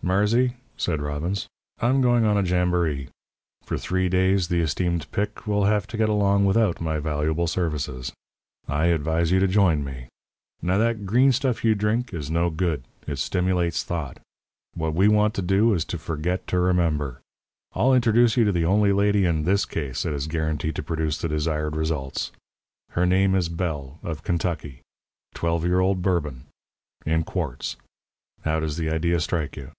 "Marsy," 0.00 0.54
said 0.78 1.02
Robbins, 1.02 1.48
"I'm 1.82 2.00
going 2.00 2.24
on 2.24 2.38
a 2.38 2.42
jamboree. 2.42 3.08
For 3.64 3.76
three 3.76 4.08
days 4.08 4.48
the 4.48 4.60
esteemed 4.62 5.10
Pic. 5.12 5.46
will 5.46 5.64
have 5.64 5.86
to 5.88 5.98
get 5.98 6.08
along 6.08 6.46
without 6.46 6.80
my 6.80 6.98
valuable 6.98 7.46
services. 7.46 8.10
I 8.66 8.86
advise 8.86 9.30
you 9.32 9.38
to 9.40 9.46
join 9.48 9.84
me. 9.84 10.08
Now, 10.62 10.78
that 10.78 11.04
green 11.04 11.30
stuff 11.32 11.62
you 11.62 11.74
drink 11.74 12.14
is 12.14 12.30
no 12.30 12.48
good. 12.48 12.84
It 13.06 13.18
stimulates 13.18 13.82
thought. 13.84 14.18
What 14.72 14.94
we 14.94 15.08
want 15.08 15.34
to 15.34 15.42
do 15.42 15.74
is 15.74 15.84
to 15.86 15.98
forget 15.98 16.46
to 16.46 16.58
remember. 16.58 17.20
I'll 17.74 17.92
introduce 17.92 18.34
you 18.34 18.44
to 18.46 18.52
the 18.52 18.64
only 18.64 18.92
lady 18.92 19.26
in 19.26 19.42
this 19.44 19.66
case 19.66 20.04
that 20.04 20.14
is 20.14 20.26
guaranteed 20.26 20.76
to 20.76 20.82
produce 20.82 21.18
the 21.18 21.28
desired 21.28 21.76
results. 21.76 22.32
Her 22.92 23.04
name 23.04 23.34
is 23.34 23.50
Belle 23.50 23.98
of 24.02 24.22
Kentucky, 24.22 24.80
twelve 25.34 25.66
year 25.66 25.80
old 25.80 26.00
Bourbon. 26.00 26.46
In 27.04 27.24
quarts. 27.24 27.76
How 28.42 28.58
does 28.60 28.78
the 28.78 28.88
idea 28.88 29.20
strike 29.20 29.56
you?" 29.58 29.72